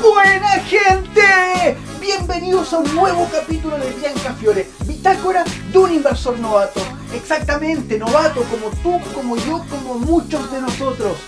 [0.00, 1.76] ¡Buena gente!
[2.00, 6.80] Bienvenidos a un nuevo capítulo de Bianca Fiore, bitácora de un inversor novato.
[7.14, 11.18] Exactamente, novato como tú, como yo, como muchos de nosotros.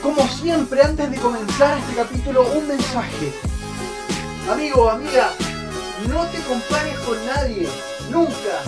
[0.00, 3.51] Como siempre, antes de comenzar este capítulo, un mensaje.
[4.50, 5.32] Amigo, amiga,
[6.08, 7.68] no te compares con nadie,
[8.10, 8.62] nunca.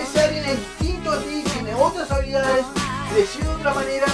[0.00, 2.64] Ese alguien es distinto a ti, tiene otras habilidades,
[3.12, 4.06] creció de otra manera,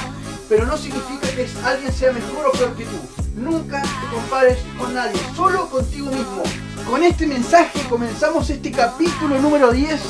[0.48, 2.98] pero no significa que alguien sea mejor o peor que tú.
[3.36, 6.42] Nunca te compares con nadie, solo contigo mismo.
[6.88, 10.00] Con este mensaje comenzamos este capítulo número 10.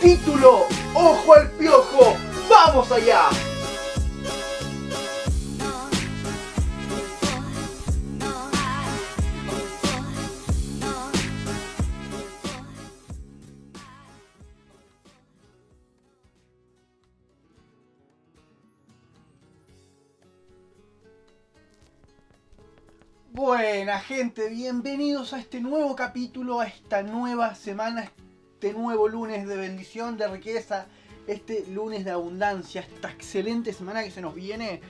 [0.00, 2.16] Título, Ojo al Piojo.
[2.48, 3.28] ¡Vamos allá!
[23.46, 28.10] Buena gente, bienvenidos a este nuevo capítulo, a esta nueva semana,
[28.54, 30.86] este nuevo lunes de bendición, de riqueza,
[31.28, 34.80] este lunes de abundancia, esta excelente semana que se nos viene,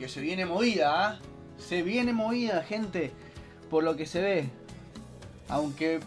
[0.00, 1.20] que se viene movida, ¿ah?
[1.58, 3.12] se viene movida gente,
[3.70, 4.50] por lo que se ve,
[5.48, 6.00] aunque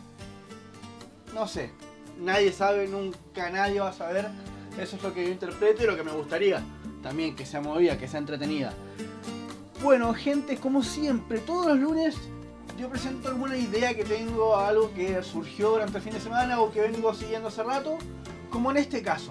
[1.34, 1.72] no sé,
[2.20, 4.28] nadie sabe, nunca nadie va a saber,
[4.78, 6.62] eso es lo que yo interpreto y lo que me gustaría
[7.02, 8.74] también, que sea movida, que sea entretenida.
[9.86, 12.16] Bueno, gente, como siempre, todos los lunes
[12.76, 16.72] yo presento alguna idea que tengo, algo que surgió durante el fin de semana o
[16.72, 18.00] que vengo siguiendo hace rato,
[18.50, 19.30] como en este caso.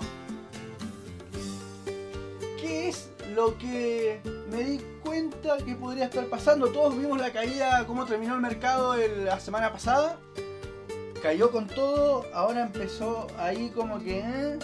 [2.60, 4.20] ¿Qué es lo que
[4.52, 6.68] me di cuenta que podría estar pasando?
[6.68, 10.20] Todos vimos la caída, cómo terminó el mercado el- la semana pasada.
[11.20, 14.20] Cayó con todo, ahora empezó ahí como que...
[14.20, 14.58] ¿eh?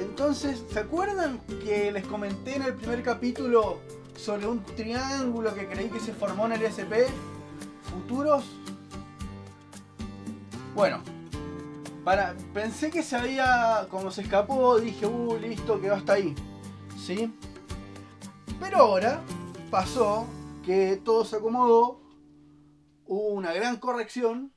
[0.00, 3.80] Entonces, ¿se acuerdan que les comenté en el primer capítulo
[4.16, 7.06] sobre un triángulo que creí que se formó en el SP?
[7.82, 8.44] ¿Futuros?
[10.74, 11.02] Bueno,
[12.04, 16.34] para, pensé que se había, como se escapó, dije, uh, listo, quedó hasta ahí.
[16.98, 17.32] ¿Sí?
[18.60, 19.20] Pero ahora
[19.70, 20.26] pasó
[20.64, 22.00] que todo se acomodó,
[23.06, 24.52] hubo una gran corrección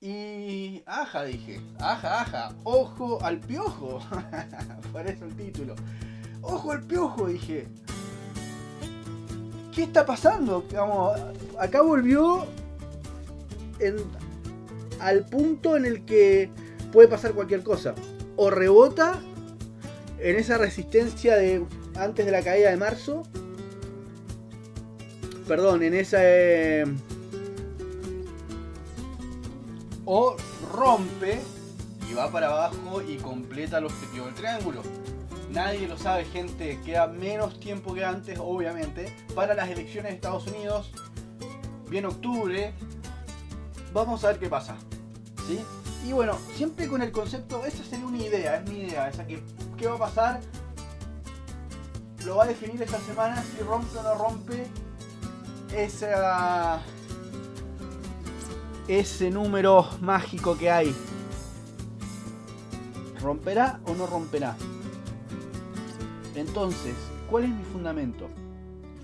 [0.00, 0.82] y...
[0.84, 1.60] Aja, dije.
[1.78, 2.52] Aja, aja.
[2.64, 4.00] Ojo al piojo.
[4.92, 5.76] Por eso el título.
[6.40, 7.68] Ojo al piojo, dije.
[9.74, 10.64] ¿Qué está pasando?
[11.58, 12.46] Acá volvió
[15.00, 16.50] al punto en el que
[16.92, 17.94] puede pasar cualquier cosa.
[18.36, 19.18] O rebota
[20.18, 21.64] en esa resistencia de
[21.96, 23.22] antes de la caída de marzo.
[25.48, 26.18] Perdón, en esa...
[26.20, 26.84] eh,
[30.04, 30.36] o
[30.72, 31.40] rompe
[32.10, 34.82] y va para abajo y completa el objetivo del triángulo.
[35.52, 36.80] Nadie lo sabe, gente.
[36.82, 40.90] Queda menos tiempo que antes, obviamente, para las elecciones de Estados Unidos.
[41.90, 42.72] Viene octubre.
[43.92, 44.76] Vamos a ver qué pasa.
[45.46, 45.60] ¿Sí?
[46.06, 49.42] Y bueno, siempre con el concepto, esa sería una idea, es mi idea, esa que
[49.76, 50.40] qué va a pasar.
[52.24, 54.66] Lo va a definir esta semana si rompe o no rompe
[55.76, 56.80] esa
[58.88, 60.94] ese número mágico que hay.
[63.20, 64.56] ¿Romperá o no romperá?
[66.42, 66.94] Entonces,
[67.30, 68.26] ¿cuál es mi fundamento?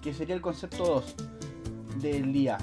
[0.02, 1.14] Que sería el concepto 2
[2.00, 2.58] del día.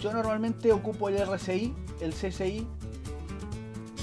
[0.00, 2.66] Yo normalmente ocupo el RSI, el CSI,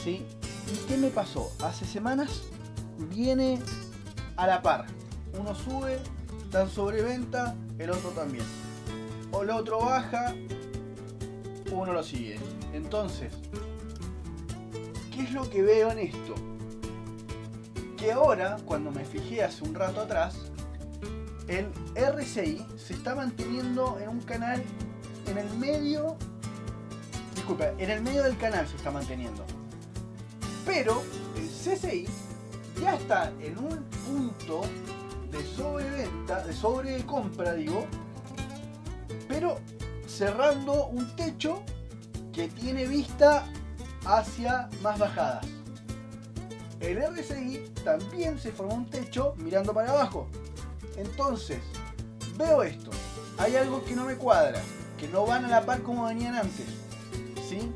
[0.01, 0.25] ¿sí?
[0.73, 1.51] ¿Y qué me pasó?
[1.61, 2.43] Hace semanas
[3.13, 3.59] viene
[4.37, 4.85] a la par.
[5.37, 5.99] Uno sube,
[6.53, 8.45] en sobreventa, el otro también.
[9.33, 10.35] O el otro baja,
[11.69, 12.39] uno lo sigue.
[12.71, 13.33] Entonces,
[15.13, 16.33] ¿qué es lo que veo en esto?
[17.99, 20.37] Que ahora, cuando me fijé hace un rato atrás,
[21.49, 24.63] el RSI se está manteniendo en un canal
[25.27, 26.15] en el medio.
[27.35, 29.43] Disculpa, en el medio del canal se está manteniendo.
[30.65, 31.03] Pero
[31.35, 32.07] el CCI
[32.81, 34.61] ya está en un punto
[35.29, 37.85] de sobreventa, de sobrecompra, digo,
[39.27, 39.59] pero
[40.07, 41.63] cerrando un techo
[42.31, 43.45] que tiene vista
[44.05, 45.58] hacia más bajadas.
[46.79, 50.27] El RSI también se formó un techo mirando para abajo.
[50.97, 51.59] Entonces,
[52.37, 52.91] veo esto.
[53.37, 54.61] Hay algo que no me cuadra,
[54.97, 56.65] que no van a la par como venían antes.
[57.47, 57.71] ¿Sí?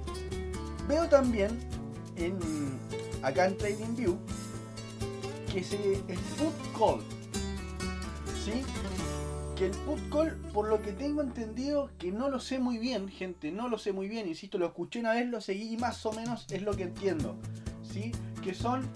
[0.88, 1.60] Veo también
[2.16, 2.38] en
[3.22, 4.18] acá en TradingView
[5.52, 7.02] que se el put call.
[8.44, 8.64] ¿Sí?
[9.56, 13.08] que el put call, por lo que tengo entendido, que no lo sé muy bien,
[13.08, 16.06] gente, no lo sé muy bien, insisto, lo escuché una vez, lo seguí y más
[16.06, 17.36] o menos es lo que entiendo,
[17.84, 18.12] ¿sí?
[18.44, 18.88] Que son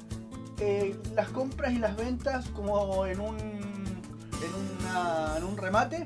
[0.59, 6.05] eh, las compras y las ventas como en un, en, una- en un remate,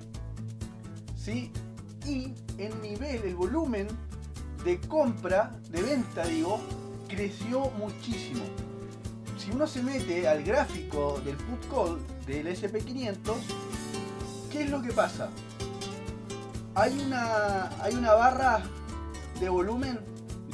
[1.17, 1.51] ¿sí?
[2.05, 3.88] Y el nivel, el volumen
[4.63, 6.59] de compra, de venta, digo,
[7.07, 8.43] creció muchísimo.
[9.38, 13.33] Si uno se mete al gráfico del put call del SP500,
[14.51, 15.29] ¿qué es lo que pasa?
[16.75, 18.61] Hay una, hay una barra
[19.39, 19.99] de volumen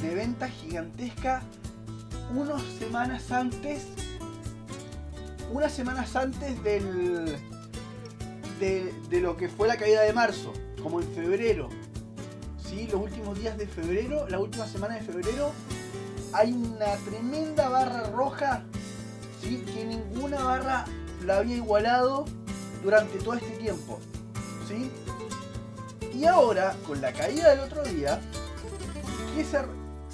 [0.00, 1.42] de venta gigantesca
[2.34, 3.86] unas semanas antes,
[5.52, 7.38] unas semanas antes del,
[8.60, 10.52] de, lo que fue la caída de marzo,
[10.82, 11.68] como en febrero.
[12.68, 12.88] ¿sí?
[12.90, 15.52] Los últimos días de febrero, la última semana de febrero,
[16.32, 18.64] hay una tremenda barra roja
[19.40, 19.64] ¿sí?
[19.74, 20.84] que ninguna barra
[21.24, 22.26] la había igualado
[22.82, 23.98] durante todo este tiempo.
[24.66, 24.90] ¿sí?
[26.14, 28.20] Y ahora, con la caída del otro día,
[29.34, 29.58] que se,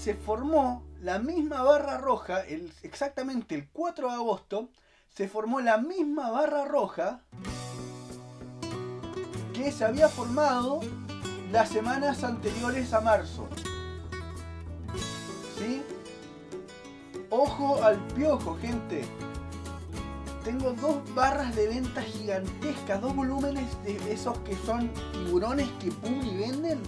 [0.05, 4.69] se formó la misma barra roja, el, exactamente el 4 de agosto,
[5.09, 7.23] se formó la misma barra roja
[9.55, 10.81] que se había formado
[11.51, 13.49] las semanas anteriores a marzo.
[15.57, 15.83] ¿Sí?
[17.31, 19.07] Ojo al piojo, gente.
[20.45, 26.21] Tengo dos barras de venta gigantescas, dos volúmenes de esos que son tiburones que pum
[26.23, 26.83] y venden.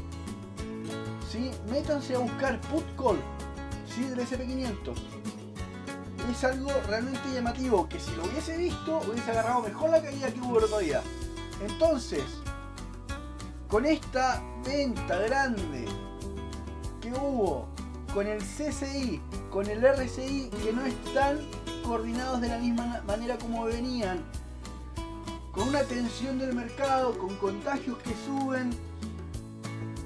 [1.37, 1.51] ¿Sí?
[1.71, 2.83] Métanse a buscar put
[3.95, 4.05] ¿sí?
[4.05, 4.95] Del SP500.
[6.31, 10.41] Es algo realmente llamativo que si lo hubiese visto hubiese agarrado mejor la caída que
[10.41, 11.03] hubo el otro día.
[11.61, 12.25] Entonces,
[13.69, 15.85] con esta venta grande
[17.03, 17.69] que hubo
[18.15, 21.39] con el CCI, con el RCI, que no están
[21.85, 24.25] coordinados de la misma manera como venían,
[25.53, 28.71] con una tensión del mercado, con contagios que suben,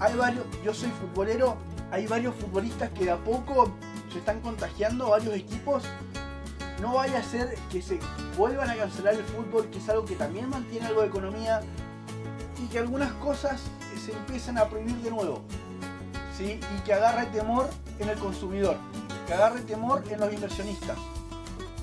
[0.00, 1.56] hay varios, yo soy futbolero,
[1.90, 3.70] hay varios futbolistas que de a poco
[4.10, 5.84] se están contagiando, varios equipos.
[6.80, 8.00] No vaya a ser que se
[8.36, 11.60] vuelvan a cancelar el fútbol, que es algo que también mantiene algo de economía,
[12.58, 13.60] y que algunas cosas
[14.02, 15.42] se empiezan a prohibir de nuevo.
[16.36, 16.58] ¿sí?
[16.76, 17.68] Y que agarre temor
[17.98, 18.78] en el consumidor,
[19.26, 20.96] que agarre temor en los inversionistas.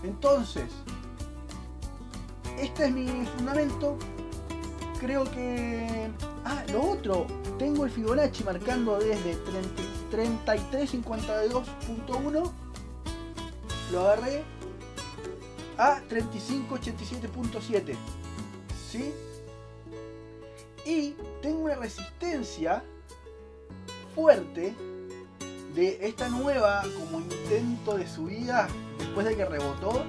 [0.03, 0.65] Entonces,
[2.57, 3.97] este es mi fundamento.
[4.99, 6.09] Creo que...
[6.45, 7.27] Ah, lo otro,
[7.59, 12.51] tengo el Fibonacci marcando desde 30 3352.1.
[13.91, 14.43] Lo agarré
[15.77, 17.95] a 3587.7.
[18.89, 19.13] ¿Sí?
[20.85, 22.81] Y tengo una resistencia
[24.15, 24.73] fuerte
[25.75, 30.05] de esta nueva como intento de subida después de que rebotó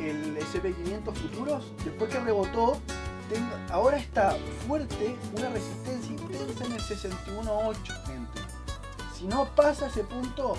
[0.00, 2.80] el SP500 futuros, después que rebotó,
[3.70, 4.36] ahora está
[4.66, 8.40] fuerte una resistencia intensa en el 61.8, gente.
[9.16, 10.56] Si no pasa ese punto,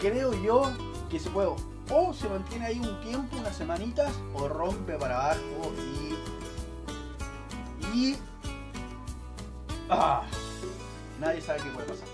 [0.00, 0.70] creo yo
[1.08, 1.48] que se puede
[1.92, 6.16] o se mantiene ahí un tiempo, unas semanitas, o rompe para abajo y.
[7.96, 8.16] y.
[9.88, 10.22] ¡Ah!
[11.20, 12.08] Nadie sabe qué puede pasar.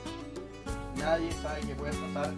[0.96, 2.32] Nadie sabe qué puede pasar,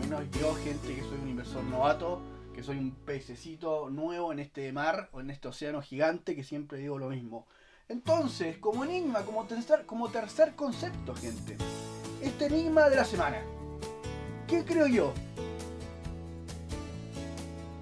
[0.00, 2.20] menos yo, gente que soy un inversor novato,
[2.54, 6.78] que soy un pececito nuevo en este mar o en este océano gigante que siempre
[6.78, 7.46] digo lo mismo.
[7.88, 9.84] Entonces, como enigma, como tercer,
[10.54, 11.56] concepto, gente,
[12.20, 13.42] este enigma de la semana.
[14.46, 15.12] ¿Qué creo yo?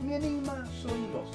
[0.03, 1.29] Mi enigma son dos.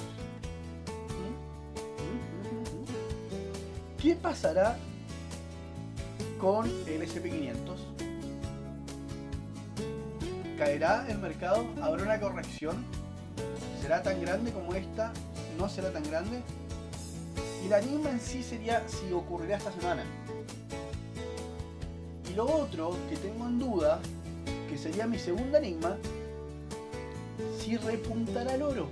[4.02, 4.78] ¿Qué pasará
[6.40, 7.96] con el SP500?
[10.58, 11.66] ¿Caerá el mercado?
[11.82, 12.86] ¿Habrá una corrección?
[13.86, 15.14] ¿Será tan grande como esta?
[15.60, 16.42] ¿No será tan grande?
[17.64, 20.04] Y la enigma en sí sería si ocurrirá esta semana.
[22.28, 24.00] Y lo otro que tengo en duda,
[24.68, 25.98] que sería mi segunda enigma,
[27.60, 28.88] si repuntará el oro.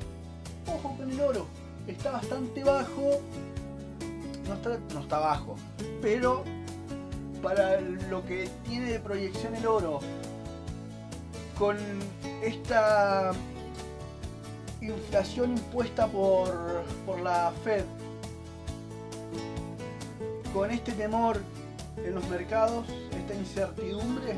[0.67, 1.47] Ojo con el oro.
[1.87, 3.19] Está bastante bajo.
[4.47, 5.55] No está, no está bajo.
[6.03, 6.43] Pero
[7.41, 10.01] para lo que tiene de proyección el oro,
[11.57, 11.77] con
[12.43, 13.33] esta
[14.91, 17.83] inflación impuesta por, por la Fed,
[20.53, 21.39] con este temor
[21.97, 22.85] en los mercados,
[23.17, 24.35] esta incertidumbre,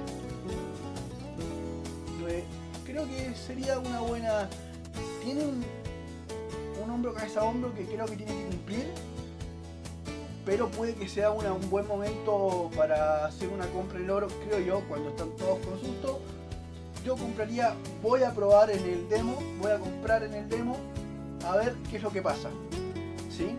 [2.86, 4.48] creo que sería una buena.
[5.24, 5.64] Tiene un,
[6.84, 8.88] un hombro cabeza a hombro que creo que tiene que cumplir,
[10.46, 14.60] pero puede que sea una- un buen momento para hacer una compra en oro, creo
[14.60, 16.20] yo, cuando están todos con susto.
[17.06, 20.76] Yo compraría, voy a probar en el demo, voy a comprar en el demo
[21.46, 22.50] a ver qué es lo que pasa.
[23.30, 23.56] ¿Sí?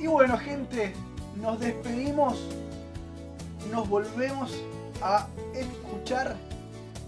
[0.00, 0.92] Y bueno, gente,
[1.40, 2.40] nos despedimos.
[3.70, 4.52] Nos volvemos
[5.00, 6.36] a escuchar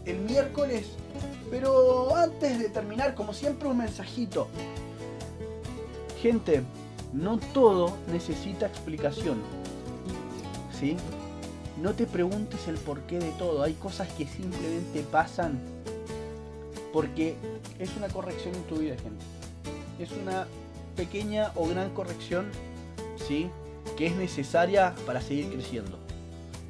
[0.04, 0.90] el miércoles.
[1.50, 4.47] Pero antes de terminar, como siempre, un mensajito.
[6.23, 6.62] Gente,
[7.12, 9.43] no todo necesita explicación.
[10.78, 10.97] ¿Sí?
[11.81, 13.62] No te preguntes el porqué de todo.
[13.62, 15.59] Hay cosas que simplemente pasan
[16.93, 17.35] porque
[17.78, 19.25] es una corrección en tu vida, gente.
[19.99, 20.47] Es una
[20.97, 22.50] pequeña o gran corrección,
[23.26, 23.50] ¿sí?
[23.97, 25.99] Que es necesaria para seguir creciendo.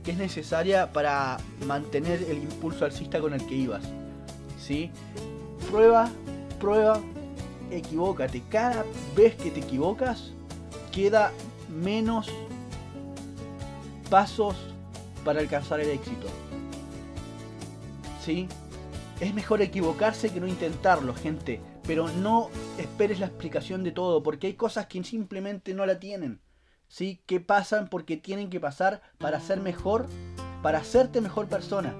[0.02, 3.82] Que es necesaria para mantener el impulso alcista con el que ibas.
[4.58, 4.90] ¿Sí?
[5.70, 6.11] Prueba,
[6.58, 7.00] prueba,
[7.70, 8.42] equivócate.
[8.50, 8.84] Cada
[9.14, 10.30] vez que te equivocas,
[10.90, 11.32] queda
[11.68, 12.28] menos
[14.08, 14.56] pasos
[15.24, 16.26] para alcanzar el éxito.
[18.22, 18.48] ¿Sí?
[19.20, 21.60] Es mejor equivocarse que no intentarlo, gente.
[21.86, 26.40] Pero no esperes la explicación de todo, porque hay cosas que simplemente no la tienen.
[26.88, 27.22] ¿Sí?
[27.26, 30.06] Que pasan porque tienen que pasar para ser mejor,
[30.62, 31.94] para hacerte mejor persona,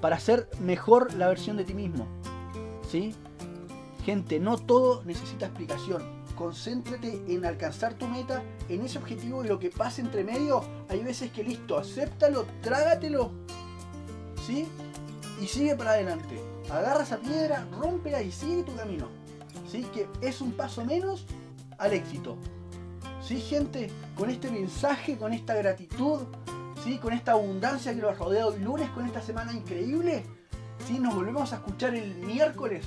[0.00, 2.06] para ser mejor la versión de ti mismo.
[2.88, 3.14] ¿Sí?
[4.04, 6.21] Gente, no todo necesita explicación.
[6.36, 10.64] Concéntrate en alcanzar tu meta, en ese objetivo y lo que pase entre medio.
[10.88, 13.30] Hay veces que listo, acéptalo, trágatelo.
[14.46, 14.66] ¿Sí?
[15.40, 16.40] Y sigue para adelante.
[16.70, 19.08] Agarra esa piedra, rómpela y sigue tu camino.
[19.70, 19.86] ¿Sí?
[19.92, 21.26] Que es un paso menos
[21.78, 22.36] al éxito.
[23.22, 23.90] ¿Sí, gente?
[24.16, 26.22] Con este mensaje, con esta gratitud,
[26.82, 26.98] ¿sí?
[26.98, 30.24] Con esta abundancia que lo ha rodeado el lunes, con esta semana increíble.
[30.86, 30.98] ¿Sí?
[30.98, 32.84] Nos volvemos a escuchar el miércoles.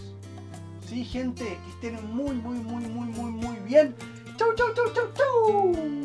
[0.87, 3.95] Sí, gente, que estén muy, muy, muy, muy, muy, muy bien.
[4.37, 6.04] Chau, chau, chau, chau, chau.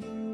[0.00, 0.27] you.